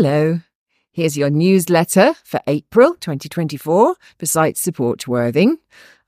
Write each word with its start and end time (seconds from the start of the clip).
Hello. 0.00 0.42
Here's 0.92 1.16
your 1.16 1.28
newsletter 1.28 2.14
for 2.22 2.40
April 2.46 2.94
2024 3.00 3.96
for 4.16 4.26
Sight 4.26 4.56
Support 4.56 5.08
Worthing. 5.08 5.58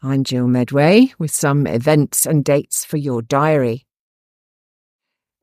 I'm 0.00 0.22
Jill 0.22 0.46
Medway 0.46 1.12
with 1.18 1.32
some 1.32 1.67
events 1.67 2.25
and 2.25 2.45
dates 2.45 2.84
for 2.84 2.99
your 2.99 3.21
diary. 3.21 3.89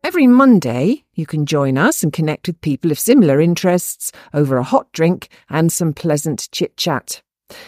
Every 0.02 0.28
Monday, 0.28 1.04
you 1.13 1.25
can 1.25 1.46
join 1.46 1.78
us 1.78 2.04
and 2.04 2.13
connect 2.13 2.47
with 2.47 2.62
people 2.62 2.89
of 2.89 2.99
similar 2.99 3.41
interests 3.41 4.13
over 4.33 4.55
a 4.55 4.64
hot 4.64 4.93
drink 4.93 5.27
and 5.50 5.70
some 5.70 5.91
pleasant 5.91 6.48
chit 6.54 6.77
chat. 6.77 7.21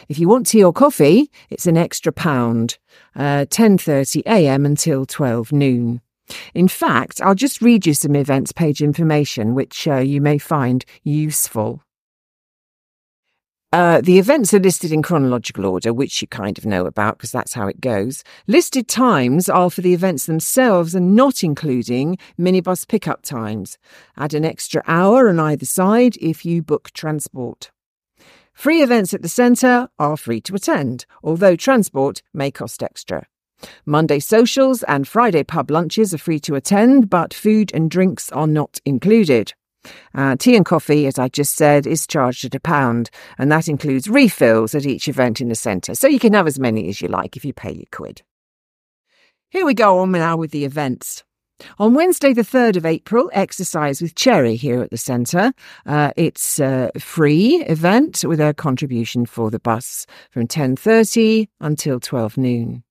If 0.08 0.18
you 0.18 0.30
want 0.30 0.48
tea 0.48 0.64
or 0.64 0.72
coffee, 0.72 1.30
it's 1.50 1.68
an 1.68 1.76
extra 1.76 2.14
pound, 2.14 2.78
uh, 3.18 3.44
10:30 3.50 4.24
a.m. 4.26 4.66
until 4.66 5.06
12 5.06 5.52
noon. 5.52 6.00
In 6.54 6.68
fact, 6.68 7.22
I'll 7.22 7.36
just 7.36 7.62
read 7.62 7.86
you 7.86 7.94
some 7.94 8.16
events 8.16 8.52
page 8.52 8.82
information 8.82 9.56
which 9.56 9.88
uh, 9.88 9.98
you 9.98 10.22
may 10.22 10.38
find 10.38 10.86
useful. 11.04 11.82
Uh, 13.72 14.02
the 14.02 14.18
events 14.18 14.52
are 14.52 14.60
listed 14.60 14.92
in 14.92 15.04
chronological 15.04 15.64
order, 15.64 15.94
which 15.94 16.24
you 16.24 16.28
kind 16.28 16.58
of 16.58 16.66
know 16.66 16.88
about 16.88 17.18
because 17.18 17.32
that's 17.32 17.54
how 17.54 17.68
it 17.68 17.80
goes. 17.80 18.24
Listed 18.48 18.88
times 18.88 19.48
are 19.48 19.70
for 19.70 19.82
the 19.82 19.94
events 19.94 20.26
themselves 20.26 20.96
and 20.96 21.16
not 21.16 21.44
including 21.44 22.18
minibus 22.40 22.88
pickup 22.88 23.22
times. 23.22 23.78
Add 24.18 24.34
an 24.34 24.44
extra 24.44 24.82
hour 24.88 25.30
on 25.30 25.40
either 25.40 25.68
side 25.68 26.18
if 26.20 26.44
you 26.44 26.64
book 26.64 26.92
transport. 26.94 27.70
Free 28.54 28.82
events 28.82 29.14
at 29.14 29.22
the 29.22 29.30
centre 29.30 29.88
are 30.00 30.18
free 30.18 30.42
to 30.42 30.56
attend, 30.56 31.06
although 31.24 31.56
transport 31.56 32.24
may 32.34 32.50
cost 32.50 32.82
extra. 32.82 33.28
Monday 33.86 34.20
socials 34.20 34.84
and 34.84 35.08
Friday 35.08 35.44
pub 35.44 35.70
lunches 35.72 36.14
are 36.14 36.18
free 36.18 36.40
to 36.40 36.56
attend, 36.56 37.10
but 37.10 37.34
food 37.34 37.72
and 37.74 37.90
drinks 37.90 38.32
are 38.32 38.48
not 38.48 38.80
included. 38.86 39.54
Uh, 40.14 40.36
tea 40.36 40.56
and 40.56 40.66
coffee, 40.66 41.08
as 41.08 41.18
I 41.18 41.30
just 41.30 41.56
said, 41.56 41.88
is 41.88 42.06
charged 42.06 42.46
at 42.46 42.56
a 42.56 42.60
pound, 42.60 43.10
and 43.38 43.52
that 43.52 43.68
includes 43.68 44.10
refills 44.10 44.76
at 44.76 44.86
each 44.86 45.08
event 45.08 45.42
in 45.42 45.50
the 45.50 45.56
centre, 45.56 45.96
so 45.96 46.08
you 46.08 46.20
can 46.20 46.34
have 46.34 46.48
as 46.48 46.60
many 46.60 46.90
as 46.90 47.02
you 47.02 47.08
like 47.08 47.38
if 47.38 47.46
you 47.46 47.54
pay 47.54 47.72
your 47.72 47.86
quid. 47.92 48.22
Here 49.50 49.66
we 49.66 49.74
go 49.74 50.00
on 50.00 50.12
now 50.12 50.38
with 50.38 50.52
the 50.52 50.66
events. 50.66 51.24
On 51.78 51.94
Wednesday, 51.94 52.34
the 52.34 52.42
3rd 52.42 52.78
of 52.78 52.86
April, 52.86 53.30
exercise 53.34 54.02
with 54.02 54.16
Cherry 54.16 54.56
here 54.56 54.82
at 54.82 54.92
the 54.92 54.98
centre. 54.98 55.52
Uh, 55.86 56.12
it's 56.16 56.60
a 56.60 56.92
free 56.98 57.64
event 57.66 58.24
with 58.24 58.40
a 58.40 58.54
contribution 58.54 59.26
for 59.26 59.52
the 59.52 59.60
bus 59.60 60.06
from 60.32 60.48
10.30 60.48 61.48
until 61.60 62.00
12 62.00 62.38
noon. 62.38 62.84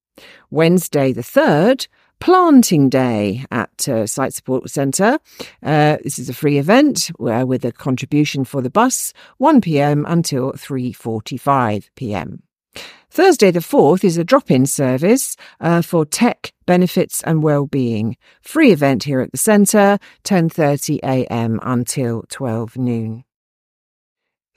Wednesday, 0.49 1.11
the 1.11 1.21
3rd, 1.21 1.87
Planting 2.19 2.89
Day 2.89 3.45
at 3.49 3.87
uh, 3.87 4.05
Sight 4.05 4.33
Support 4.33 4.69
Centre. 4.69 5.19
Uh, 5.63 5.97
this 6.03 6.19
is 6.19 6.29
a 6.29 6.33
free 6.33 6.57
event 6.57 7.11
uh, 7.19 7.45
with 7.47 7.63
a 7.63 7.71
contribution 7.71 8.43
for 8.43 8.61
the 8.61 8.69
bus, 8.69 9.13
1pm 9.41 10.03
until 10.05 10.51
3.45pm. 10.53 12.39
Thursday 13.11 13.49
the 13.49 13.59
4th 13.59 14.03
is 14.03 14.17
a 14.17 14.23
drop-in 14.23 14.65
service 14.65 15.35
uh, 15.59 15.81
for 15.81 16.05
tech, 16.05 16.53
benefits 16.67 17.23
and 17.23 17.41
well-being. 17.41 18.17
Free 18.41 18.71
event 18.71 19.03
here 19.03 19.21
at 19.21 19.31
the 19.31 19.37
centre, 19.37 19.97
10.30am 20.25 21.57
until 21.63 22.23
12 22.29 22.77
noon. 22.77 23.23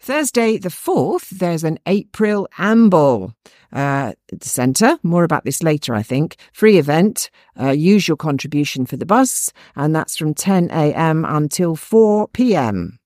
Thursday 0.03 0.59
the 0.59 0.69
4th, 0.69 1.29
there's 1.31 1.63
an 1.63 1.79
April 1.87 2.49
Amble 2.59 3.35
uh, 3.73 4.15
at 4.33 4.41
the 4.41 4.49
centre. 4.49 4.99
More 5.05 5.23
about 5.23 5.45
this 5.45 5.63
later, 5.63 5.95
I 5.95 6.03
think. 6.03 6.35
Free 6.53 6.77
event, 6.77 7.31
uh, 7.61 7.71
usual 7.71 8.17
contribution 8.17 8.85
for 8.85 8.97
the 8.97 9.07
bus, 9.07 9.53
and 9.77 9.95
that's 9.95 10.17
from 10.17 10.35
10am 10.35 11.25
until 11.25 11.77
4pm. 11.77 12.99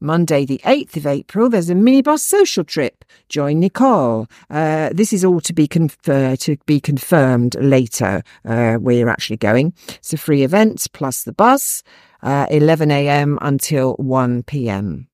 Monday, 0.00 0.46
the 0.46 0.62
8th 0.64 0.96
of 0.96 1.06
April, 1.06 1.50
there's 1.50 1.68
a 1.68 1.74
minibus 1.74 2.20
social 2.20 2.64
trip. 2.64 3.04
Join 3.28 3.60
Nicole. 3.60 4.26
Uh, 4.48 4.88
this 4.94 5.12
is 5.12 5.26
all 5.26 5.42
to 5.42 5.52
be, 5.52 5.68
conf- 5.68 6.08
uh, 6.08 6.36
to 6.36 6.56
be 6.64 6.80
confirmed 6.80 7.54
later 7.60 8.22
uh, 8.46 8.76
where 8.76 8.96
you're 8.96 9.10
actually 9.10 9.36
going. 9.36 9.74
It's 9.88 10.14
a 10.14 10.16
free 10.16 10.42
event 10.42 10.86
plus 10.94 11.24
the 11.24 11.34
bus, 11.34 11.82
11am 12.22 13.34
uh, 13.34 13.38
until 13.42 13.98
1pm. 13.98 15.09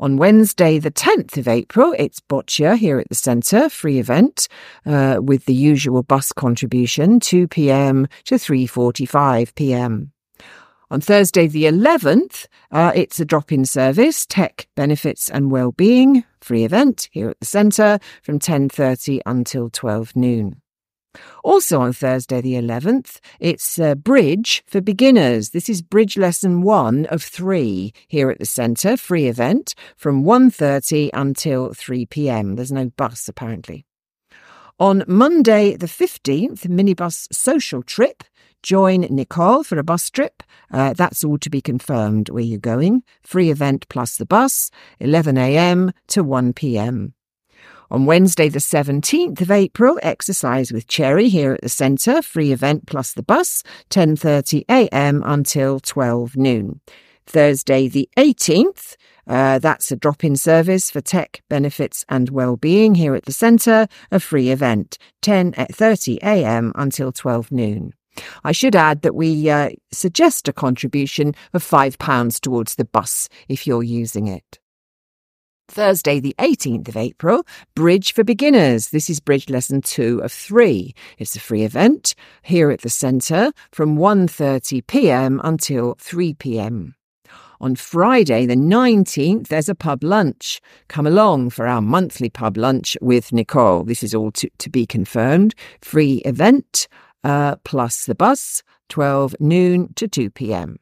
On 0.00 0.16
Wednesday, 0.16 0.78
the 0.78 0.90
10th 0.90 1.36
of 1.36 1.46
April, 1.46 1.94
it's 1.98 2.20
Boccia 2.20 2.74
here 2.74 2.98
at 2.98 3.10
the 3.10 3.14
centre, 3.14 3.68
free 3.68 3.98
event, 3.98 4.48
uh, 4.86 5.18
with 5.20 5.44
the 5.44 5.52
usual 5.52 6.02
bus 6.02 6.32
contribution, 6.32 7.20
2pm 7.20 8.10
to 8.24 8.36
3.45pm. 8.36 10.08
On 10.90 11.00
Thursday, 11.02 11.46
the 11.46 11.64
11th, 11.64 12.46
uh, 12.72 12.92
it's 12.94 13.20
a 13.20 13.26
drop 13.26 13.52
in 13.52 13.66
service, 13.66 14.24
tech, 14.24 14.66
benefits 14.74 15.28
and 15.28 15.50
well-being, 15.50 16.24
free 16.40 16.64
event 16.64 17.10
here 17.12 17.28
at 17.28 17.38
the 17.38 17.44
centre 17.44 17.98
from 18.22 18.38
10.30 18.38 19.20
until 19.26 19.68
12 19.68 20.16
noon. 20.16 20.62
Also 21.42 21.80
on 21.80 21.92
Thursday 21.92 22.40
the 22.40 22.54
11th, 22.54 23.18
it's 23.38 23.78
a 23.78 23.96
Bridge 23.96 24.62
for 24.66 24.80
Beginners. 24.80 25.50
This 25.50 25.68
is 25.68 25.82
Bridge 25.82 26.16
Lesson 26.16 26.62
1 26.62 27.06
of 27.06 27.22
3 27.22 27.92
here 28.08 28.30
at 28.30 28.38
the 28.38 28.46
centre, 28.46 28.96
free 28.96 29.26
event 29.26 29.74
from 29.96 30.24
1.30 30.24 31.10
until 31.12 31.70
3pm. 31.70 32.56
There's 32.56 32.72
no 32.72 32.90
bus 32.96 33.28
apparently. 33.28 33.84
On 34.78 35.04
Monday 35.06 35.76
the 35.76 35.86
15th, 35.86 36.66
minibus 36.66 37.26
social 37.32 37.82
trip 37.82 38.24
Join 38.62 39.06
Nicole 39.08 39.64
for 39.64 39.78
a 39.78 39.82
bus 39.82 40.10
trip. 40.10 40.42
Uh, 40.70 40.92
that's 40.92 41.24
all 41.24 41.38
to 41.38 41.48
be 41.48 41.62
confirmed 41.62 42.28
where 42.28 42.42
you're 42.42 42.58
going. 42.58 43.02
Free 43.22 43.50
event 43.50 43.88
plus 43.88 44.16
the 44.16 44.26
bus, 44.26 44.70
11am 45.00 45.92
to 46.08 46.22
1pm. 46.22 47.12
On 47.92 48.06
Wednesday, 48.06 48.48
the 48.48 48.60
17th 48.60 49.40
of 49.40 49.50
April, 49.50 49.98
exercise 50.00 50.70
with 50.70 50.86
Cherry 50.86 51.28
here 51.28 51.54
at 51.54 51.62
the 51.62 51.68
centre, 51.68 52.22
free 52.22 52.52
event 52.52 52.86
plus 52.86 53.14
the 53.14 53.22
bus, 53.22 53.64
10.30am 53.90 55.22
until 55.24 55.80
12 55.80 56.36
noon. 56.36 56.80
Thursday, 57.26 57.88
the 57.88 58.08
18th, 58.16 58.94
uh, 59.26 59.58
that's 59.58 59.90
a 59.90 59.96
drop 59.96 60.22
in 60.22 60.36
service 60.36 60.88
for 60.88 61.00
tech, 61.00 61.42
benefits, 61.48 62.04
and 62.08 62.30
well-being 62.30 62.94
here 62.94 63.16
at 63.16 63.24
the 63.24 63.32
centre, 63.32 63.88
a 64.12 64.20
free 64.20 64.50
event, 64.50 64.96
10.30am 65.22 66.70
until 66.76 67.10
12 67.10 67.50
noon. 67.50 67.92
I 68.44 68.52
should 68.52 68.76
add 68.76 69.02
that 69.02 69.16
we 69.16 69.50
uh, 69.50 69.70
suggest 69.90 70.46
a 70.46 70.52
contribution 70.52 71.34
of 71.52 71.64
£5 71.64 72.40
towards 72.40 72.76
the 72.76 72.84
bus 72.84 73.28
if 73.48 73.66
you're 73.66 73.82
using 73.82 74.28
it. 74.28 74.59
Thursday, 75.70 76.20
the 76.20 76.34
18th 76.38 76.88
of 76.88 76.96
April, 76.96 77.46
Bridge 77.74 78.12
for 78.12 78.24
Beginners. 78.24 78.88
This 78.88 79.08
is 79.08 79.20
Bridge 79.20 79.48
Lesson 79.48 79.80
2 79.80 80.20
of 80.22 80.32
3. 80.32 80.94
It's 81.18 81.36
a 81.36 81.40
free 81.40 81.62
event 81.62 82.14
here 82.42 82.70
at 82.70 82.80
the 82.80 82.90
centre 82.90 83.52
from 83.70 83.96
1.30pm 83.96 85.40
until 85.44 85.94
3pm. 85.94 86.94
On 87.60 87.76
Friday, 87.76 88.46
the 88.46 88.56
19th, 88.56 89.48
there's 89.48 89.68
a 89.68 89.74
pub 89.74 90.02
lunch. 90.02 90.60
Come 90.88 91.06
along 91.06 91.50
for 91.50 91.66
our 91.66 91.80
monthly 91.80 92.30
pub 92.30 92.56
lunch 92.56 92.96
with 93.00 93.32
Nicole. 93.32 93.84
This 93.84 94.02
is 94.02 94.14
all 94.14 94.32
to, 94.32 94.50
to 94.58 94.70
be 94.70 94.86
confirmed. 94.86 95.54
Free 95.82 96.22
event 96.24 96.88
uh, 97.22 97.56
plus 97.64 98.06
the 98.06 98.14
bus, 98.14 98.62
12 98.88 99.36
noon 99.40 99.92
to 99.94 100.08
2 100.08 100.30
pm. 100.30 100.78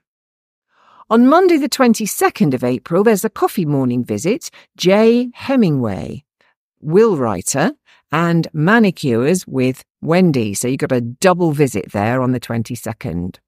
On 1.10 1.26
Monday, 1.26 1.56
the 1.56 1.70
22nd 1.70 2.52
of 2.52 2.62
April, 2.62 3.02
there's 3.02 3.24
a 3.24 3.30
coffee 3.30 3.64
morning 3.64 4.04
visit, 4.04 4.50
J. 4.76 5.30
Hemingway, 5.32 6.22
will 6.82 7.16
writer, 7.16 7.72
and 8.12 8.46
manicures 8.52 9.46
with 9.46 9.86
Wendy. 10.02 10.52
So 10.52 10.68
you've 10.68 10.80
got 10.80 10.92
a 10.92 11.00
double 11.00 11.52
visit 11.52 11.92
there 11.92 12.20
on 12.20 12.32
the 12.32 12.40
22nd. 12.40 13.38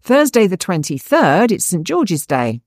Thursday, 0.00 0.46
the 0.46 0.56
23rd, 0.56 1.50
it's 1.50 1.66
St 1.66 1.86
George's 1.86 2.26
Day. 2.26 2.62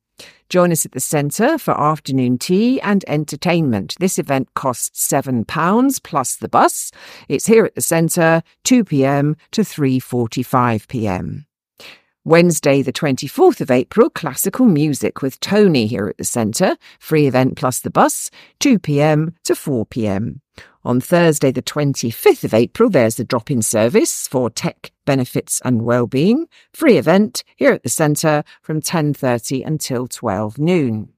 Join 0.49 0.71
us 0.71 0.85
at 0.85 0.91
the 0.91 0.99
centre 0.99 1.57
for 1.57 1.71
afternoon 1.71 2.37
tea 2.37 2.79
and 2.81 3.03
entertainment. 3.07 3.95
This 3.99 4.19
event 4.19 4.53
costs 4.53 5.07
£7 5.07 6.03
plus 6.03 6.35
the 6.35 6.47
bus. 6.47 6.91
It's 7.27 7.47
here 7.47 7.65
at 7.65 7.73
the 7.73 7.81
centre, 7.81 8.43
2pm 8.65 9.35
to 9.53 9.61
3.45pm. 9.61 11.45
Wednesday, 12.27 12.81
the 12.81 12.91
24th 12.91 13.61
of 13.61 13.69
April, 13.69 14.09
classical 14.09 14.65
music 14.65 15.21
with 15.21 15.39
Tony 15.41 15.85
here 15.85 16.07
at 16.07 16.17
the 16.17 16.23
centre, 16.23 16.75
free 16.99 17.27
event 17.27 17.55
plus 17.55 17.79
the 17.79 17.91
bus, 17.91 18.31
2pm 18.59 19.35
to 19.43 19.53
4pm. 19.53 20.39
On 20.83 20.99
Thursday, 20.99 21.51
the 21.51 21.61
25th 21.61 22.43
of 22.43 22.55
April, 22.55 22.89
there's 22.89 23.17
the 23.17 23.23
drop 23.23 23.51
in 23.51 23.61
service 23.61 24.27
for 24.27 24.49
tech, 24.49 24.91
benefits 25.05 25.61
and 25.63 25.83
well-being, 25.83 26.47
free 26.73 26.97
event 26.97 27.43
here 27.57 27.73
at 27.73 27.83
the 27.83 27.89
centre 27.89 28.43
from 28.59 28.81
10.30 28.81 29.63
until 29.63 30.07
12 30.07 30.57
noon. 30.57 31.14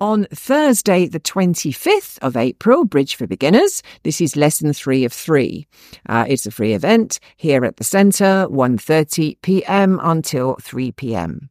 On 0.00 0.26
Thursday, 0.32 1.06
the 1.06 1.20
25th 1.20 2.18
of 2.22 2.34
April, 2.34 2.86
Bridge 2.86 3.16
for 3.16 3.26
Beginners. 3.26 3.82
This 4.02 4.22
is 4.22 4.34
lesson 4.34 4.72
three 4.72 5.04
of 5.04 5.12
three. 5.12 5.66
Uh, 6.08 6.24
it's 6.26 6.46
a 6.46 6.50
free 6.50 6.72
event 6.72 7.20
here 7.36 7.66
at 7.66 7.76
the 7.76 7.84
centre, 7.84 8.46
1.30 8.50 9.36
p.m. 9.42 10.00
until 10.02 10.54
3 10.54 10.92
p.m. 10.92 11.50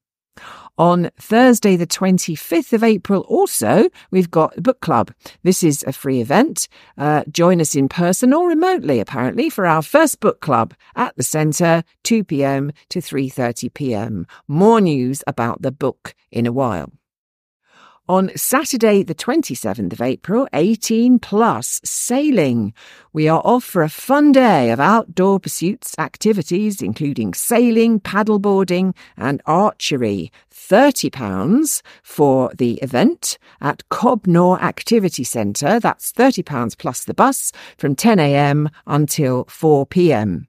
On 0.79 1.11
Thursday, 1.19 1.75
the 1.75 1.85
25th 1.85 2.73
of 2.73 2.83
April, 2.83 3.21
also, 3.27 3.87
we've 4.09 4.31
got 4.31 4.63
book 4.63 4.79
club. 4.79 5.13
This 5.43 5.61
is 5.61 5.83
a 5.85 5.93
free 5.93 6.19
event. 6.19 6.67
Uh, 6.97 7.25
join 7.29 7.61
us 7.61 7.75
in 7.75 7.87
person 7.87 8.33
or 8.33 8.47
remotely, 8.47 8.99
apparently, 8.99 9.51
for 9.51 9.67
our 9.67 9.83
first 9.83 10.19
book 10.21 10.41
club 10.41 10.73
at 10.95 11.15
the 11.17 11.23
centre, 11.23 11.83
2 12.03 12.23
p.m. 12.23 12.71
to 12.89 12.99
3.30 12.99 13.71
p.m. 13.75 14.25
More 14.47 14.81
news 14.81 15.23
about 15.27 15.61
the 15.61 15.71
book 15.71 16.15
in 16.31 16.47
a 16.47 16.51
while. 16.51 16.89
On 18.09 18.35
Saturday, 18.35 19.03
the 19.03 19.13
27th 19.13 19.93
of 19.93 20.01
April, 20.01 20.47
18 20.53 21.19
plus 21.19 21.79
sailing. 21.83 22.73
We 23.13 23.27
are 23.27 23.39
off 23.45 23.63
for 23.63 23.83
a 23.83 23.87
fun 23.87 24.31
day 24.31 24.71
of 24.71 24.79
outdoor 24.79 25.39
pursuits, 25.39 25.93
activities, 25.99 26.81
including 26.81 27.35
sailing, 27.35 27.99
paddleboarding, 27.99 28.95
and 29.15 29.43
archery. 29.45 30.31
£30 30.51 31.83
for 32.01 32.51
the 32.57 32.79
event 32.81 33.37
at 33.61 33.87
Cobnor 33.89 34.59
Activity 34.59 35.23
Centre. 35.23 35.79
That's 35.79 36.11
£30 36.11 36.79
plus 36.79 37.03
the 37.03 37.13
bus 37.13 37.51
from 37.77 37.95
10am 37.95 38.71
until 38.87 39.45
4pm. 39.45 40.47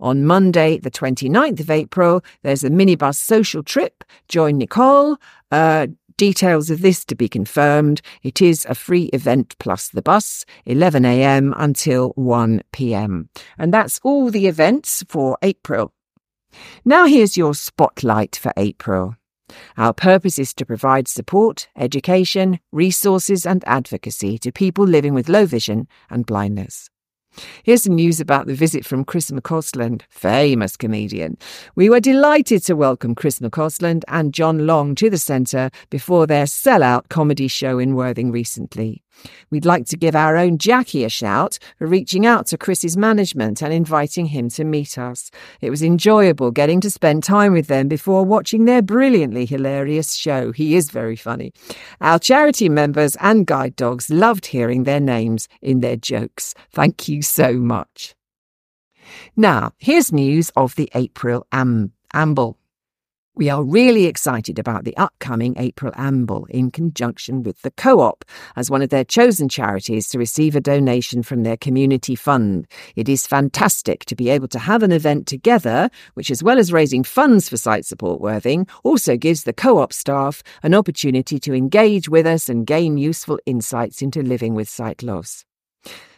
On 0.00 0.24
Monday, 0.24 0.78
the 0.78 0.90
29th 0.90 1.60
of 1.60 1.70
April, 1.70 2.22
there's 2.42 2.64
a 2.64 2.70
minibus 2.70 3.16
social 3.16 3.62
trip. 3.62 4.04
Join 4.28 4.58
Nicole. 4.58 5.18
Uh, 5.50 5.86
Details 6.16 6.70
of 6.70 6.80
this 6.80 7.04
to 7.06 7.16
be 7.16 7.28
confirmed. 7.28 8.00
It 8.22 8.40
is 8.40 8.64
a 8.66 8.74
free 8.76 9.04
event 9.12 9.56
plus 9.58 9.88
the 9.88 10.02
bus, 10.02 10.44
11am 10.64 11.52
until 11.56 12.14
1pm. 12.14 13.28
And 13.58 13.74
that's 13.74 14.00
all 14.04 14.30
the 14.30 14.46
events 14.46 15.02
for 15.08 15.36
April. 15.42 15.92
Now 16.84 17.06
here's 17.06 17.36
your 17.36 17.52
spotlight 17.54 18.36
for 18.36 18.52
April. 18.56 19.16
Our 19.76 19.92
purpose 19.92 20.38
is 20.38 20.54
to 20.54 20.64
provide 20.64 21.08
support, 21.08 21.68
education, 21.76 22.60
resources, 22.70 23.44
and 23.44 23.64
advocacy 23.66 24.38
to 24.38 24.52
people 24.52 24.86
living 24.86 25.14
with 25.14 25.28
low 25.28 25.46
vision 25.46 25.88
and 26.08 26.24
blindness. 26.24 26.90
Here's 27.62 27.82
some 27.82 27.94
news 27.94 28.20
about 28.20 28.46
the 28.46 28.54
visit 28.54 28.84
from 28.84 29.04
Chris 29.04 29.30
McCausland, 29.30 30.02
famous 30.08 30.76
comedian. 30.76 31.38
We 31.76 31.88
were 31.88 32.00
delighted 32.00 32.64
to 32.64 32.74
welcome 32.74 33.14
Chris 33.14 33.38
McCausland 33.38 34.02
and 34.08 34.34
John 34.34 34.66
Long 34.66 34.94
to 34.96 35.08
the 35.08 35.18
centre 35.18 35.70
before 35.90 36.26
their 36.26 36.44
sellout 36.44 37.08
comedy 37.08 37.48
show 37.48 37.78
in 37.78 37.94
Worthing 37.94 38.32
recently. 38.32 39.03
We'd 39.50 39.64
like 39.64 39.86
to 39.86 39.96
give 39.96 40.14
our 40.16 40.36
own 40.36 40.58
Jackie 40.58 41.04
a 41.04 41.08
shout 41.08 41.58
for 41.78 41.86
reaching 41.86 42.26
out 42.26 42.46
to 42.48 42.58
Chris's 42.58 42.96
management 42.96 43.62
and 43.62 43.72
inviting 43.72 44.26
him 44.26 44.48
to 44.50 44.64
meet 44.64 44.98
us. 44.98 45.30
It 45.60 45.70
was 45.70 45.82
enjoyable 45.82 46.50
getting 46.50 46.80
to 46.80 46.90
spend 46.90 47.22
time 47.22 47.52
with 47.52 47.66
them 47.66 47.88
before 47.88 48.24
watching 48.24 48.64
their 48.64 48.82
brilliantly 48.82 49.46
hilarious 49.46 50.14
show. 50.14 50.52
He 50.52 50.76
is 50.76 50.90
very 50.90 51.16
funny. 51.16 51.52
Our 52.00 52.18
charity 52.18 52.68
members 52.68 53.16
and 53.16 53.46
guide 53.46 53.76
dogs 53.76 54.10
loved 54.10 54.46
hearing 54.46 54.84
their 54.84 55.00
names 55.00 55.48
in 55.62 55.80
their 55.80 55.96
jokes. 55.96 56.54
Thank 56.72 57.08
you 57.08 57.22
so 57.22 57.54
much. 57.54 58.14
Now, 59.36 59.72
here's 59.78 60.12
news 60.12 60.50
of 60.56 60.74
the 60.76 60.90
April 60.94 61.46
Am- 61.52 61.92
Amble. 62.12 62.56
We 63.36 63.50
are 63.50 63.64
really 63.64 64.06
excited 64.06 64.60
about 64.60 64.84
the 64.84 64.96
upcoming 64.96 65.56
April 65.58 65.92
Amble 65.96 66.44
in 66.50 66.70
conjunction 66.70 67.42
with 67.42 67.60
the 67.62 67.72
Co 67.72 67.98
op 67.98 68.24
as 68.54 68.70
one 68.70 68.80
of 68.80 68.90
their 68.90 69.02
chosen 69.02 69.48
charities 69.48 70.08
to 70.10 70.20
receive 70.20 70.54
a 70.54 70.60
donation 70.60 71.24
from 71.24 71.42
their 71.42 71.56
community 71.56 72.14
fund. 72.14 72.68
It 72.94 73.08
is 73.08 73.26
fantastic 73.26 74.04
to 74.04 74.14
be 74.14 74.28
able 74.30 74.46
to 74.48 74.60
have 74.60 74.84
an 74.84 74.92
event 74.92 75.26
together, 75.26 75.90
which, 76.14 76.30
as 76.30 76.44
well 76.44 76.60
as 76.60 76.72
raising 76.72 77.02
funds 77.02 77.48
for 77.48 77.56
Sight 77.56 77.84
Support 77.84 78.20
Worthing, 78.20 78.68
also 78.84 79.16
gives 79.16 79.42
the 79.42 79.52
Co 79.52 79.78
op 79.78 79.92
staff 79.92 80.40
an 80.62 80.72
opportunity 80.72 81.40
to 81.40 81.54
engage 81.54 82.08
with 82.08 82.28
us 82.28 82.48
and 82.48 82.64
gain 82.64 82.98
useful 82.98 83.40
insights 83.46 84.00
into 84.00 84.22
living 84.22 84.54
with 84.54 84.68
sight 84.68 85.02
loss. 85.02 85.44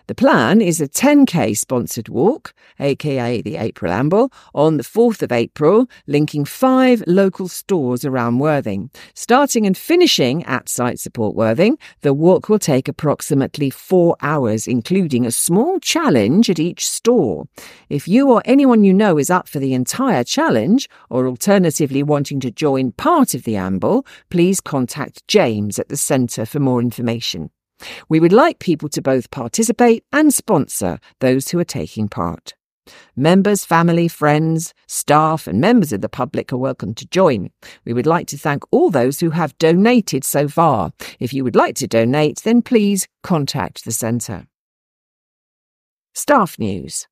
The 0.09 0.15
plan 0.15 0.61
is 0.61 0.81
a 0.81 0.87
10k 0.87 1.59
sponsored 1.59 2.09
walk, 2.09 2.55
aka 2.79 3.43
the 3.43 3.57
April 3.57 3.91
Amble, 3.91 4.33
on 4.55 4.77
the 4.77 4.85
4th 4.85 5.21
of 5.21 5.33
April, 5.33 5.89
linking 6.07 6.45
five 6.45 7.03
local 7.09 7.49
stores 7.49 8.05
around 8.05 8.39
Worthing. 8.39 8.91
Starting 9.15 9.67
and 9.67 9.77
finishing 9.77 10.45
at 10.45 10.69
Sight 10.69 11.01
Support 11.01 11.35
Worthing, 11.35 11.77
the 12.03 12.15
walk 12.15 12.49
will 12.49 12.61
take 12.61 12.87
approximately 12.87 13.69
four 13.69 14.17
hours, 14.23 14.69
including 14.69 15.27
a 15.27 15.33
small 15.33 15.81
challenge 15.81 16.49
at 16.51 16.61
each 16.61 16.87
store. 16.87 17.49
If 17.89 18.07
you 18.07 18.31
or 18.31 18.43
anyone 18.45 18.85
you 18.85 18.95
know 18.95 19.19
is 19.19 19.29
up 19.29 19.49
for 19.49 19.59
the 19.59 19.75
entire 19.75 20.23
challenge, 20.23 20.89
or 21.11 21.27
alternatively 21.27 22.05
wanting 22.05 22.39
to 22.41 22.53
join 22.53 22.93
part 22.93 23.35
of 23.35 23.43
the 23.43 23.57
Amble, 23.57 24.07
please 24.31 24.61
contact 24.61 25.27
James 25.27 25.81
at 25.81 25.89
the 25.89 25.97
Centre 25.97 26.47
for 26.47 26.61
more 26.61 26.81
information. 26.81 27.51
We 28.09 28.21
would 28.21 28.33
like 28.33 28.59
people 28.59 28.89
to 28.91 29.03
both 29.03 29.31
participate 29.31 30.05
and 30.13 30.33
sponsor 30.33 30.99
those 31.21 31.49
who 31.49 31.59
are 31.59 31.65
taking 31.65 32.09
part. 32.09 32.55
Members, 33.17 33.65
family, 33.65 34.09
friends, 34.09 34.73
staff, 34.87 35.47
and 35.47 35.61
members 35.61 35.93
of 35.93 36.01
the 36.01 36.09
public 36.09 36.53
are 36.53 36.57
welcome 36.57 36.95
to 36.95 37.07
join. 37.07 37.51
We 37.85 37.93
would 37.93 38.07
like 38.07 38.29
to 38.29 38.39
thank 38.39 38.63
all 38.71 38.91
those 38.91 39.21
who 39.21 39.31
have 39.31 39.59
donated 39.59 40.25
so 40.25 40.49
far. 40.49 40.93
If 41.19 41.33
you 41.33 41.43
would 41.43 41.57
like 41.57 41.75
to 41.77 41.89
donate, 41.89 42.43
then 42.43 42.63
please 42.63 43.09
contact 43.23 43.85
the 43.85 43.93
Centre. 43.93 44.47
Staff 46.15 46.59
News 46.59 47.09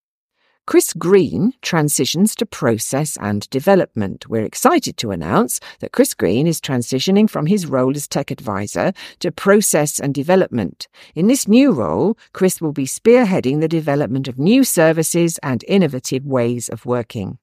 Chris 0.66 0.94
Green 0.94 1.52
transitions 1.60 2.34
to 2.34 2.46
process 2.46 3.18
and 3.20 3.48
development. 3.50 4.26
We're 4.30 4.46
excited 4.46 4.96
to 4.96 5.10
announce 5.10 5.60
that 5.80 5.92
Chris 5.92 6.14
Green 6.14 6.46
is 6.46 6.58
transitioning 6.58 7.28
from 7.28 7.44
his 7.44 7.66
role 7.66 7.94
as 7.94 8.08
tech 8.08 8.30
advisor 8.30 8.94
to 9.18 9.30
process 9.30 10.00
and 10.00 10.14
development. 10.14 10.88
In 11.14 11.26
this 11.26 11.46
new 11.46 11.70
role, 11.70 12.16
Chris 12.32 12.62
will 12.62 12.72
be 12.72 12.86
spearheading 12.86 13.60
the 13.60 13.68
development 13.68 14.26
of 14.26 14.38
new 14.38 14.64
services 14.64 15.38
and 15.42 15.62
innovative 15.68 16.24
ways 16.24 16.70
of 16.70 16.86
working. 16.86 17.38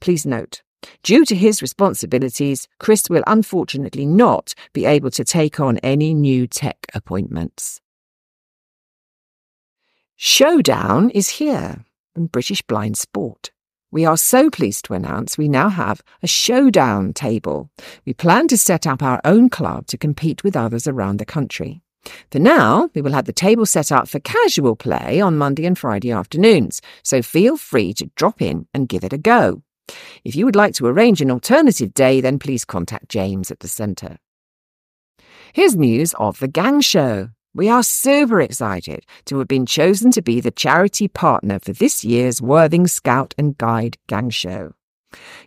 Please 0.00 0.24
note, 0.24 0.62
Due 1.02 1.26
to 1.26 1.34
his 1.34 1.60
responsibilities, 1.60 2.66
Chris 2.78 3.10
will 3.10 3.22
unfortunately 3.26 4.06
not 4.06 4.54
be 4.72 4.86
able 4.86 5.10
to 5.10 5.22
take 5.24 5.60
on 5.60 5.76
any 5.78 6.14
new 6.14 6.46
tech 6.46 6.86
appointments. 6.94 7.82
Showdown 10.16 11.10
is 11.10 11.28
here 11.28 11.84
and 12.14 12.30
British 12.32 12.62
Blind 12.62 12.96
Sport. 12.96 13.50
We 13.92 14.04
are 14.04 14.16
so 14.16 14.50
pleased 14.50 14.84
to 14.84 14.94
announce 14.94 15.36
we 15.36 15.48
now 15.48 15.68
have 15.68 16.02
a 16.22 16.26
showdown 16.26 17.12
table. 17.12 17.70
We 18.06 18.14
plan 18.14 18.46
to 18.48 18.58
set 18.58 18.86
up 18.86 19.02
our 19.02 19.20
own 19.24 19.50
club 19.50 19.86
to 19.88 19.98
compete 19.98 20.44
with 20.44 20.56
others 20.56 20.86
around 20.86 21.18
the 21.18 21.24
country. 21.24 21.82
For 22.30 22.38
now, 22.38 22.88
we 22.94 23.02
will 23.02 23.12
have 23.12 23.24
the 23.26 23.32
table 23.32 23.66
set 23.66 23.92
up 23.92 24.08
for 24.08 24.20
casual 24.20 24.76
play 24.76 25.20
on 25.20 25.36
Monday 25.36 25.66
and 25.66 25.76
Friday 25.76 26.12
afternoons, 26.12 26.80
so 27.02 27.20
feel 27.20 27.56
free 27.56 27.92
to 27.94 28.10
drop 28.14 28.40
in 28.40 28.66
and 28.72 28.88
give 28.88 29.04
it 29.04 29.12
a 29.12 29.18
go. 29.18 29.62
If 30.24 30.36
you 30.36 30.44
would 30.44 30.56
like 30.56 30.74
to 30.74 30.86
arrange 30.86 31.20
an 31.20 31.30
alternative 31.30 31.92
day, 31.92 32.20
then 32.20 32.38
please 32.38 32.64
contact 32.64 33.08
James 33.08 33.50
at 33.50 33.60
the 33.60 33.68
centre. 33.68 34.18
Here's 35.52 35.76
news 35.76 36.14
of 36.14 36.38
the 36.38 36.48
gang 36.48 36.80
show. 36.80 37.30
We 37.52 37.68
are 37.68 37.82
super 37.82 38.40
excited 38.40 39.04
to 39.24 39.38
have 39.40 39.48
been 39.48 39.66
chosen 39.66 40.12
to 40.12 40.22
be 40.22 40.40
the 40.40 40.52
charity 40.52 41.08
partner 41.08 41.58
for 41.58 41.72
this 41.72 42.04
year's 42.04 42.40
Worthing 42.40 42.86
Scout 42.86 43.34
and 43.36 43.58
Guide 43.58 43.98
Gang 44.06 44.30
Show. 44.30 44.74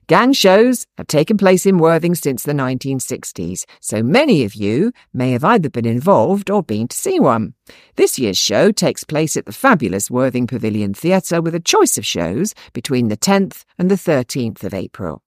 Gang 0.08 0.34
shows 0.34 0.86
have 0.98 1.08
taken 1.08 1.38
place 1.38 1.66
in 1.66 1.78
Worthing 1.78 2.14
since 2.14 2.44
the 2.44 2.52
1960s, 2.52 3.64
so 3.80 4.04
many 4.04 4.44
of 4.44 4.54
you 4.54 4.92
may 5.14 5.32
have 5.32 5.46
either 5.46 5.70
been 5.70 5.86
involved 5.86 6.50
or 6.50 6.62
been 6.62 6.90
to 6.90 6.98
see 6.98 7.22
one. 7.22 7.54
This 7.96 8.20
year's 8.20 8.38
show 8.38 8.74
takes 8.74 9.06
place 9.06 9.38
at 9.38 9.46
the 9.46 9.54
fabulous 9.54 10.12
Worthing 10.12 10.46
Pavilion 10.46 10.94
Theatre 10.94 11.42
with 11.42 11.56
a 11.56 11.62
choice 11.62 11.98
of 11.98 12.06
shows 12.06 12.54
between 12.74 13.08
the 13.08 13.16
10th 13.16 13.64
and 13.80 13.90
the 13.90 13.96
13th 13.96 14.66
of 14.66 14.74
April. 14.74 15.23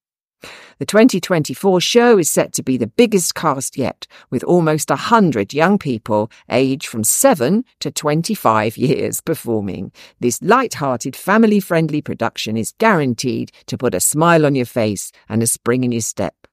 The 0.78 0.87
2024 0.87 1.81
show 1.81 2.19
is 2.19 2.28
set 2.28 2.52
to 2.52 2.62
be 2.62 2.76
the 2.76 2.87
biggest 2.87 3.35
cast 3.35 3.78
yet, 3.78 4.07
with 4.31 4.45
almost 4.45 4.90
100 4.90 5.55
young 5.55 5.78
people 5.78 6.31
aged 6.50 6.87
from 6.87 7.02
7 7.02 7.64
to 7.81 7.90
25 7.90 8.76
years 8.76 9.21
performing. 9.23 9.90
This 10.21 10.43
light-hearted, 10.43 11.16
family-friendly 11.16 12.02
production 12.02 12.57
is 12.57 12.75
guaranteed 12.78 13.52
to 13.66 13.78
put 13.78 13.95
a 13.95 14.00
smile 14.00 14.45
on 14.45 14.55
your 14.55 14.66
face 14.66 15.12
and 15.28 15.43
a 15.43 15.47
spring 15.47 15.83
in 15.83 15.93
your 15.93 16.02
step. 16.02 16.45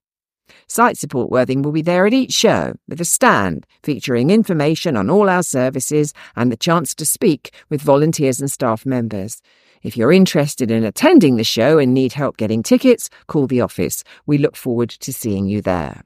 Sight 0.68 0.98
Support 0.98 1.30
Worthing 1.30 1.62
will 1.62 1.72
be 1.72 1.82
there 1.82 2.06
at 2.08 2.14
each 2.14 2.34
show 2.34 2.74
with 2.88 3.02
a 3.02 3.06
stand 3.06 3.66
featuring 3.84 4.30
information 4.30 4.96
on 4.96 5.10
all 5.10 5.30
our 5.30 5.44
services 5.44 6.14
and 6.36 6.52
the 6.52 6.58
chance 6.58 6.96
to 6.96 7.06
speak 7.06 7.54
with 7.70 7.82
volunteers 7.82 8.40
and 8.40 8.52
staff 8.52 8.86
members. 8.86 9.42
If 9.82 9.98
you're 9.98 10.14
interested 10.14 10.72
in 10.72 10.84
attending 10.84 11.36
the 11.36 11.44
show 11.44 11.78
and 11.78 11.94
need 11.94 12.14
help 12.14 12.38
getting 12.38 12.64
tickets, 12.64 13.10
call 13.28 13.48
the 13.48 13.62
office. 13.62 14.04
We 14.26 14.38
look 14.38 14.56
forward 14.56 14.90
to 14.90 15.12
seeing 15.12 15.48
you 15.48 15.62
there. 15.62 16.04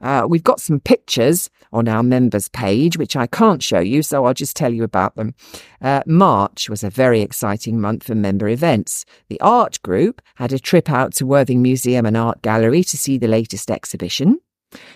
Uh, 0.00 0.26
we've 0.28 0.44
got 0.44 0.60
some 0.60 0.80
pictures 0.80 1.50
on 1.72 1.88
our 1.88 2.02
members 2.02 2.48
page, 2.48 2.96
which 2.96 3.16
I 3.16 3.26
can't 3.26 3.62
show 3.62 3.80
you, 3.80 4.02
so 4.02 4.24
I'll 4.24 4.34
just 4.34 4.56
tell 4.56 4.72
you 4.72 4.84
about 4.84 5.16
them. 5.16 5.34
Uh, 5.80 6.02
March 6.06 6.68
was 6.68 6.84
a 6.84 6.90
very 6.90 7.20
exciting 7.20 7.80
month 7.80 8.04
for 8.04 8.14
member 8.14 8.48
events. 8.48 9.04
The 9.28 9.40
art 9.40 9.80
group 9.82 10.22
had 10.36 10.52
a 10.52 10.58
trip 10.58 10.88
out 10.90 11.14
to 11.14 11.26
Worthing 11.26 11.62
Museum 11.62 12.06
and 12.06 12.16
Art 12.16 12.42
Gallery 12.42 12.84
to 12.84 12.96
see 12.96 13.18
the 13.18 13.28
latest 13.28 13.70
exhibition. 13.70 14.40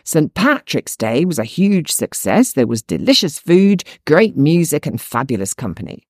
St. 0.04 0.35
Patrick's 0.35 0.97
Day 0.97 1.25
was 1.25 1.38
a 1.38 1.44
huge 1.44 1.90
success. 1.90 2.52
There 2.52 2.66
was 2.66 2.82
delicious 2.82 3.38
food, 3.38 3.85
great 4.06 4.37
music, 4.37 4.87
and 4.87 5.00
fabulous 5.00 5.54
company. 5.54 6.06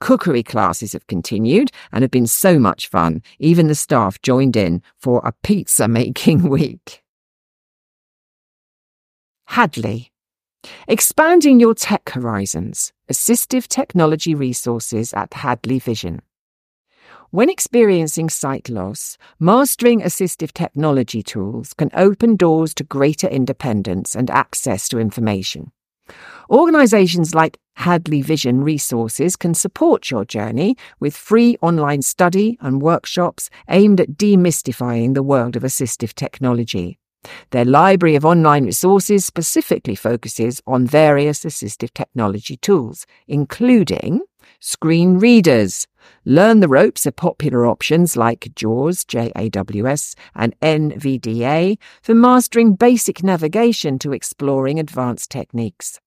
Cookery 0.00 0.42
classes 0.42 0.92
have 0.92 1.06
continued 1.06 1.70
and 1.92 2.02
have 2.02 2.10
been 2.10 2.26
so 2.26 2.58
much 2.58 2.88
fun. 2.88 3.22
Even 3.38 3.68
the 3.68 3.74
staff 3.74 4.20
joined 4.22 4.56
in 4.56 4.82
for 4.98 5.20
a 5.24 5.32
pizza 5.42 5.88
making 5.88 6.42
week. 6.48 6.99
Hadley. 9.54 10.12
Expanding 10.86 11.58
your 11.58 11.74
tech 11.74 12.10
horizons. 12.10 12.92
Assistive 13.10 13.66
technology 13.66 14.32
resources 14.32 15.12
at 15.12 15.34
Hadley 15.34 15.80
Vision. 15.80 16.22
When 17.30 17.50
experiencing 17.50 18.30
sight 18.30 18.68
loss, 18.68 19.18
mastering 19.40 20.02
assistive 20.02 20.52
technology 20.52 21.24
tools 21.24 21.74
can 21.74 21.90
open 21.94 22.36
doors 22.36 22.72
to 22.74 22.84
greater 22.84 23.26
independence 23.26 24.14
and 24.14 24.30
access 24.30 24.88
to 24.90 25.00
information. 25.00 25.72
Organisations 26.48 27.34
like 27.34 27.58
Hadley 27.74 28.22
Vision 28.22 28.62
Resources 28.62 29.34
can 29.34 29.54
support 29.54 30.12
your 30.12 30.24
journey 30.24 30.76
with 31.00 31.16
free 31.16 31.56
online 31.60 32.02
study 32.02 32.56
and 32.60 32.80
workshops 32.80 33.50
aimed 33.68 34.00
at 34.00 34.16
demystifying 34.16 35.14
the 35.14 35.24
world 35.24 35.56
of 35.56 35.64
assistive 35.64 36.14
technology. 36.14 36.99
Their 37.50 37.64
library 37.64 38.16
of 38.16 38.24
online 38.24 38.64
resources 38.64 39.24
specifically 39.24 39.94
focuses 39.94 40.62
on 40.66 40.86
various 40.86 41.44
assistive 41.44 41.92
technology 41.92 42.56
tools, 42.56 43.06
including 43.28 44.22
screen 44.58 45.18
readers. 45.18 45.86
Learn 46.24 46.60
the 46.60 46.68
ropes 46.68 47.06
of 47.06 47.16
popular 47.16 47.66
options 47.66 48.16
like 48.16 48.54
JAWS, 48.54 49.04
J-A-W-S, 49.04 50.14
and 50.34 50.58
NVDA 50.60 51.76
for 52.02 52.14
mastering 52.14 52.74
basic 52.74 53.22
navigation 53.22 53.98
to 53.98 54.12
exploring 54.12 54.78
advanced 54.78 55.30
techniques. 55.30 56.00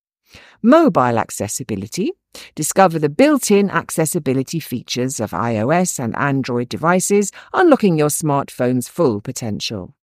Mobile 0.62 1.20
accessibility. 1.20 2.12
Discover 2.56 2.98
the 2.98 3.10
built-in 3.10 3.70
accessibility 3.70 4.60
features 4.60 5.20
of 5.20 5.32
iOS 5.32 6.04
and 6.04 6.16
Android 6.18 6.70
devices, 6.70 7.32
unlocking 7.54 7.98
your 7.98 8.10
smartphone's 8.10 8.88
full 8.88 9.22
potential. 9.22 9.94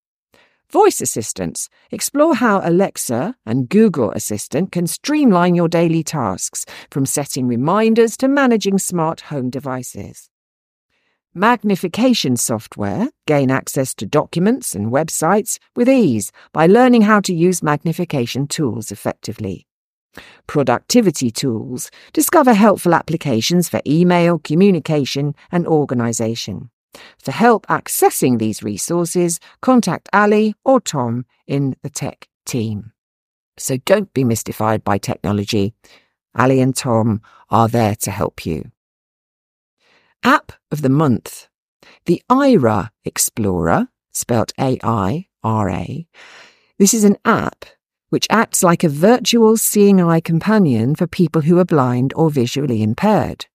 Voice 0.70 1.00
assistants. 1.00 1.68
Explore 1.90 2.36
how 2.36 2.60
Alexa 2.62 3.34
and 3.44 3.68
Google 3.68 4.12
Assistant 4.12 4.70
can 4.70 4.86
streamline 4.86 5.56
your 5.56 5.68
daily 5.68 6.04
tasks, 6.04 6.64
from 6.92 7.04
setting 7.06 7.48
reminders 7.48 8.16
to 8.18 8.28
managing 8.28 8.78
smart 8.78 9.22
home 9.22 9.50
devices. 9.50 10.30
Magnification 11.34 12.36
software. 12.36 13.08
Gain 13.26 13.50
access 13.50 13.94
to 13.94 14.06
documents 14.06 14.76
and 14.76 14.92
websites 14.92 15.58
with 15.74 15.88
ease 15.88 16.30
by 16.52 16.68
learning 16.68 17.02
how 17.02 17.20
to 17.20 17.34
use 17.34 17.64
magnification 17.64 18.46
tools 18.46 18.92
effectively. 18.92 19.66
Productivity 20.46 21.32
tools. 21.32 21.90
Discover 22.12 22.54
helpful 22.54 22.94
applications 22.94 23.68
for 23.68 23.80
email, 23.86 24.38
communication, 24.38 25.34
and 25.50 25.66
organization. 25.66 26.70
For 27.18 27.32
help 27.32 27.66
accessing 27.66 28.38
these 28.38 28.62
resources, 28.62 29.40
contact 29.60 30.08
Ali 30.12 30.54
or 30.64 30.80
Tom 30.80 31.26
in 31.46 31.76
the 31.82 31.90
tech 31.90 32.28
team. 32.46 32.92
So 33.56 33.76
don't 33.78 34.12
be 34.14 34.24
mystified 34.24 34.82
by 34.82 34.98
technology. 34.98 35.74
Ali 36.34 36.60
and 36.60 36.74
Tom 36.74 37.20
are 37.50 37.68
there 37.68 37.94
to 37.96 38.10
help 38.10 38.46
you. 38.46 38.70
App 40.22 40.52
of 40.70 40.82
the 40.82 40.88
Month. 40.88 41.48
The 42.06 42.22
Aira 42.30 42.90
Explorer, 43.04 43.88
spelt 44.12 44.52
A-I-R-A. 44.58 46.06
This 46.78 46.94
is 46.94 47.04
an 47.04 47.16
app 47.24 47.64
which 48.10 48.26
acts 48.28 48.62
like 48.62 48.82
a 48.82 48.88
virtual 48.88 49.56
seeing 49.56 50.00
eye 50.00 50.20
companion 50.20 50.94
for 50.96 51.06
people 51.06 51.42
who 51.42 51.58
are 51.58 51.64
blind 51.64 52.12
or 52.16 52.28
visually 52.28 52.82
impaired. 52.82 53.46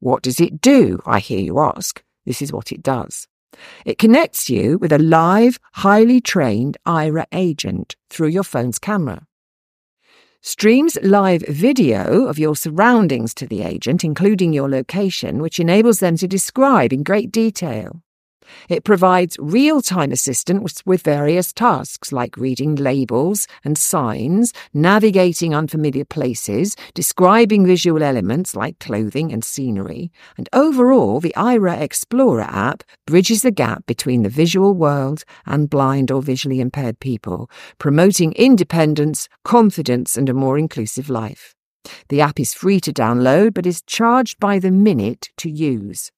What 0.00 0.22
does 0.22 0.40
it 0.40 0.60
do, 0.60 1.00
I 1.06 1.20
hear 1.20 1.38
you 1.38 1.60
ask? 1.60 2.02
This 2.26 2.42
is 2.42 2.52
what 2.52 2.72
it 2.72 2.82
does. 2.82 3.26
It 3.84 3.98
connects 3.98 4.48
you 4.48 4.78
with 4.78 4.92
a 4.92 4.98
live, 4.98 5.58
highly 5.72 6.20
trained 6.20 6.76
Aira 6.86 7.26
agent 7.32 7.96
through 8.08 8.28
your 8.28 8.44
phone's 8.44 8.78
camera. 8.78 9.26
Streams 10.42 10.96
live 11.02 11.42
video 11.42 12.26
of 12.26 12.38
your 12.38 12.56
surroundings 12.56 13.34
to 13.34 13.46
the 13.46 13.62
agent, 13.62 14.04
including 14.04 14.52
your 14.52 14.70
location, 14.70 15.42
which 15.42 15.60
enables 15.60 16.00
them 16.00 16.16
to 16.16 16.26
describe 16.26 16.92
in 16.92 17.02
great 17.02 17.30
detail. 17.30 18.02
It 18.68 18.84
provides 18.84 19.36
real 19.40 19.82
time 19.82 20.12
assistance 20.12 20.82
with 20.84 21.02
various 21.02 21.52
tasks 21.52 22.12
like 22.12 22.36
reading 22.36 22.74
labels 22.74 23.46
and 23.64 23.76
signs, 23.76 24.52
navigating 24.72 25.54
unfamiliar 25.54 26.04
places, 26.04 26.76
describing 26.94 27.66
visual 27.66 28.02
elements 28.02 28.56
like 28.56 28.78
clothing 28.78 29.32
and 29.32 29.44
scenery, 29.44 30.10
and 30.36 30.48
overall, 30.52 31.20
the 31.20 31.34
Aira 31.36 31.80
Explorer 31.80 32.42
app 32.42 32.82
bridges 33.06 33.42
the 33.42 33.50
gap 33.50 33.86
between 33.86 34.22
the 34.22 34.28
visual 34.28 34.74
world 34.74 35.24
and 35.46 35.70
blind 35.70 36.10
or 36.10 36.22
visually 36.22 36.60
impaired 36.60 37.00
people, 37.00 37.50
promoting 37.78 38.32
independence, 38.32 39.28
confidence, 39.44 40.16
and 40.16 40.28
a 40.28 40.34
more 40.34 40.58
inclusive 40.58 41.10
life. 41.10 41.54
The 42.08 42.20
app 42.20 42.38
is 42.38 42.54
free 42.54 42.80
to 42.80 42.92
download 42.92 43.54
but 43.54 43.66
is 43.66 43.82
charged 43.82 44.38
by 44.38 44.58
the 44.58 44.70
minute 44.70 45.30
to 45.38 45.50
use. 45.50 46.10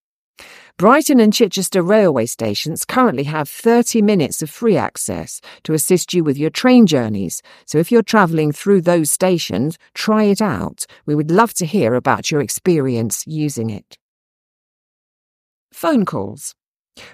Brighton 0.79 1.21
and 1.21 1.33
Chichester 1.33 1.83
railway 1.83 2.27
stations 2.27 2.85
currently 2.85 3.25
have 3.25 3.49
30 3.49 4.03
minutes 4.03 4.43
of 4.43 4.51
free 4.51 4.77
access 4.77 5.41
to 5.65 5.75
assist 5.75 6.13
you 6.15 6.25
with 6.25 6.39
your 6.39 6.51
train 6.51 6.87
journeys, 6.87 7.43
so 7.67 7.79
if 7.79 7.93
you're 7.93 8.03
travelling 8.03 8.53
through 8.53 8.81
those 8.81 9.11
stations, 9.11 9.79
try 9.95 10.25
it 10.25 10.41
out. 10.41 10.87
We 11.07 11.15
would 11.15 11.31
love 11.31 11.55
to 11.55 11.67
hear 11.67 11.95
about 11.95 12.31
your 12.31 12.41
experience 12.41 13.25
using 13.27 13.71
it. 13.71 13.97
Phone 15.73 16.05
calls. 16.05 16.55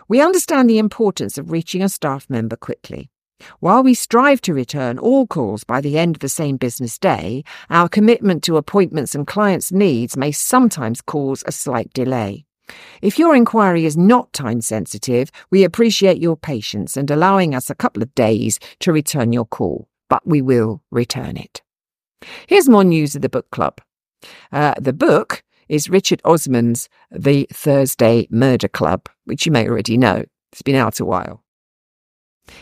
We 0.08 0.20
understand 0.20 0.68
the 0.68 0.78
importance 0.78 1.38
of 1.38 1.50
reaching 1.50 1.82
a 1.82 1.88
staff 1.88 2.28
member 2.28 2.56
quickly. 2.56 3.10
While 3.60 3.84
we 3.84 3.94
strive 3.94 4.40
to 4.42 4.54
return 4.54 4.98
all 4.98 5.26
calls 5.26 5.62
by 5.62 5.80
the 5.80 5.96
end 5.96 6.16
of 6.16 6.20
the 6.20 6.28
same 6.28 6.56
business 6.56 6.98
day, 6.98 7.44
our 7.70 7.88
commitment 7.88 8.42
to 8.44 8.56
appointments 8.56 9.14
and 9.14 9.26
clients' 9.26 9.70
needs 9.70 10.16
may 10.16 10.32
sometimes 10.32 11.00
cause 11.00 11.44
a 11.46 11.52
slight 11.52 11.92
delay. 11.92 12.47
If 13.02 13.18
your 13.18 13.34
inquiry 13.34 13.84
is 13.84 13.96
not 13.96 14.32
time 14.32 14.60
sensitive, 14.60 15.30
we 15.50 15.64
appreciate 15.64 16.18
your 16.18 16.36
patience 16.36 16.96
and 16.96 17.10
allowing 17.10 17.54
us 17.54 17.70
a 17.70 17.74
couple 17.74 18.02
of 18.02 18.14
days 18.14 18.58
to 18.80 18.92
return 18.92 19.32
your 19.32 19.46
call, 19.46 19.88
but 20.08 20.26
we 20.26 20.42
will 20.42 20.82
return 20.90 21.36
it. 21.36 21.62
Here's 22.46 22.68
more 22.68 22.84
news 22.84 23.14
of 23.14 23.22
the 23.22 23.28
book 23.28 23.50
club. 23.50 23.80
Uh, 24.52 24.74
the 24.80 24.92
book 24.92 25.42
is 25.68 25.90
Richard 25.90 26.20
Osman's 26.24 26.88
The 27.10 27.46
Thursday 27.52 28.26
Murder 28.30 28.68
Club, 28.68 29.08
which 29.24 29.46
you 29.46 29.52
may 29.52 29.68
already 29.68 29.96
know. 29.96 30.24
It's 30.52 30.62
been 30.62 30.74
out 30.74 30.98
a 30.98 31.04
while. 31.04 31.44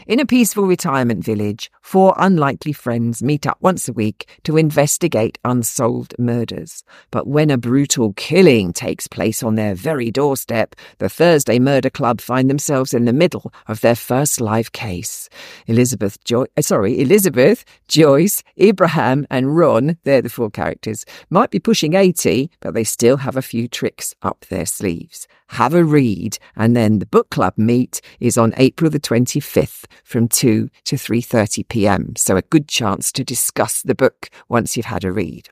In 0.06 0.20
a 0.20 0.26
peaceful 0.26 0.66
retirement 0.66 1.24
village, 1.24 1.70
four 1.82 2.14
unlikely 2.16 2.72
friends 2.72 3.22
meet 3.22 3.46
up 3.46 3.58
once 3.60 3.88
a 3.88 3.92
week 3.92 4.28
to 4.44 4.56
investigate 4.56 5.38
unsolved 5.44 6.14
murders. 6.18 6.84
But 7.10 7.26
when 7.26 7.50
a 7.50 7.58
brutal 7.58 8.12
killing 8.14 8.72
takes 8.72 9.06
place 9.08 9.42
on 9.42 9.54
their 9.54 9.74
very 9.74 10.10
doorstep, 10.10 10.74
the 10.98 11.08
Thursday 11.08 11.58
Murder 11.58 11.90
Club 11.90 12.20
find 12.20 12.48
themselves 12.48 12.94
in 12.94 13.04
the 13.04 13.12
middle 13.12 13.52
of 13.66 13.80
their 13.80 13.96
first 13.96 14.40
live 14.40 14.72
case. 14.72 15.28
Elizabeth, 15.66 16.22
jo- 16.24 16.46
uh, 16.56 16.62
sorry, 16.62 17.00
Elizabeth, 17.00 17.64
Joyce, 17.88 18.42
Abraham, 18.56 19.26
and 19.30 19.56
Ron, 19.56 19.96
they're 20.04 20.22
the 20.22 20.28
four 20.30 20.50
characters, 20.50 21.04
might 21.30 21.50
be 21.50 21.58
pushing 21.58 21.94
80, 21.94 22.50
but 22.60 22.74
they 22.74 22.84
still 22.84 23.18
have 23.18 23.36
a 23.36 23.42
few 23.42 23.68
tricks 23.68 24.14
up 24.22 24.46
their 24.48 24.66
sleeves. 24.66 25.26
Have 25.50 25.74
a 25.74 25.84
read, 25.84 26.38
and 26.56 26.74
then 26.74 26.98
the 26.98 27.06
book 27.06 27.30
club 27.30 27.54
meet 27.56 28.00
is 28.18 28.36
on 28.36 28.52
April 28.56 28.90
the 28.90 28.98
25th 28.98 29.68
from 30.04 30.28
2 30.28 30.68
to 30.84 30.96
3:30 30.96 31.68
p.m. 31.68 32.14
So 32.16 32.36
a 32.36 32.42
good 32.42 32.68
chance 32.68 33.12
to 33.12 33.24
discuss 33.24 33.82
the 33.82 33.94
book 33.94 34.30
once 34.48 34.76
you've 34.76 34.86
had 34.86 35.04
a 35.04 35.12
read. 35.12 35.48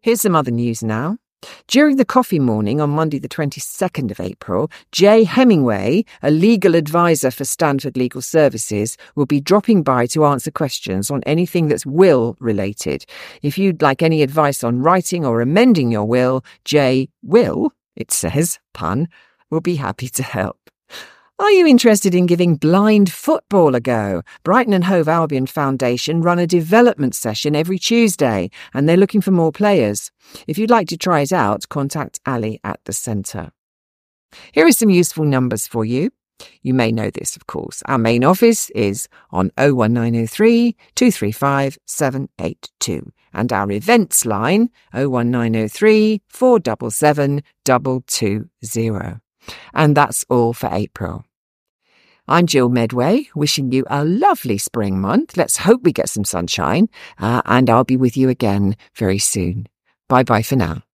Here's 0.00 0.22
some 0.22 0.36
other 0.36 0.50
news 0.50 0.82
now. 0.82 1.18
During 1.68 1.96
the 1.96 2.04
coffee 2.04 2.38
morning 2.38 2.80
on 2.80 2.90
Monday, 2.90 3.18
the 3.18 3.28
22nd 3.28 4.10
of 4.10 4.20
April, 4.20 4.70
Jay 4.92 5.24
Hemingway, 5.24 6.04
a 6.22 6.30
legal 6.30 6.74
advisor 6.74 7.30
for 7.30 7.44
Stanford 7.44 7.96
Legal 7.96 8.20
Services, 8.20 8.96
will 9.14 9.26
be 9.26 9.40
dropping 9.40 9.82
by 9.82 10.06
to 10.06 10.26
answer 10.26 10.50
questions 10.50 11.10
on 11.10 11.22
anything 11.24 11.68
that's 11.68 11.86
will 11.86 12.36
related. 12.40 13.06
If 13.42 13.56
you'd 13.56 13.82
like 13.82 14.02
any 14.02 14.22
advice 14.22 14.62
on 14.62 14.82
writing 14.82 15.24
or 15.24 15.40
amending 15.40 15.90
your 15.90 16.04
will, 16.04 16.44
Jay 16.64 17.08
will, 17.22 17.72
it 17.96 18.10
says, 18.10 18.58
pun, 18.74 19.08
will 19.50 19.62
be 19.62 19.76
happy 19.76 20.08
to 20.08 20.22
help. 20.22 20.59
Are 21.40 21.50
you 21.52 21.66
interested 21.66 22.14
in 22.14 22.26
giving 22.26 22.56
blind 22.56 23.10
football 23.10 23.74
a 23.74 23.80
go? 23.80 24.20
Brighton 24.44 24.74
and 24.74 24.84
Hove 24.84 25.08
Albion 25.08 25.46
Foundation 25.46 26.20
run 26.20 26.38
a 26.38 26.46
development 26.46 27.14
session 27.14 27.56
every 27.56 27.78
Tuesday 27.78 28.50
and 28.74 28.86
they're 28.86 28.98
looking 28.98 29.22
for 29.22 29.30
more 29.30 29.50
players. 29.50 30.10
If 30.46 30.58
you'd 30.58 30.68
like 30.68 30.86
to 30.88 30.98
try 30.98 31.22
it 31.22 31.32
out, 31.32 31.66
contact 31.70 32.20
Ali 32.26 32.60
at 32.62 32.78
the 32.84 32.92
centre. 32.92 33.52
Here 34.52 34.66
are 34.66 34.72
some 34.72 34.90
useful 34.90 35.24
numbers 35.24 35.66
for 35.66 35.82
you. 35.82 36.10
You 36.60 36.74
may 36.74 36.92
know 36.92 37.08
this, 37.08 37.36
of 37.36 37.46
course. 37.46 37.82
Our 37.86 37.96
main 37.96 38.22
office 38.22 38.68
is 38.70 39.08
on 39.30 39.50
01903 39.56 40.76
235 40.94 41.78
782 41.86 43.12
and 43.32 43.50
our 43.50 43.70
events 43.70 44.26
line 44.26 44.68
01903 44.92 46.20
477 46.28 47.42
220. 47.64 49.20
And 49.72 49.96
that's 49.96 50.26
all 50.28 50.52
for 50.52 50.68
April. 50.70 51.24
I'm 52.30 52.46
Jill 52.46 52.68
Medway, 52.68 53.28
wishing 53.34 53.72
you 53.72 53.84
a 53.90 54.04
lovely 54.04 54.56
spring 54.56 55.00
month. 55.00 55.36
Let's 55.36 55.56
hope 55.56 55.82
we 55.82 55.92
get 55.92 56.08
some 56.08 56.24
sunshine, 56.24 56.88
uh, 57.18 57.42
and 57.44 57.68
I'll 57.68 57.82
be 57.82 57.96
with 57.96 58.16
you 58.16 58.28
again 58.28 58.76
very 58.94 59.18
soon. 59.18 59.66
Bye 60.08 60.22
bye 60.22 60.42
for 60.42 60.54
now. 60.54 60.84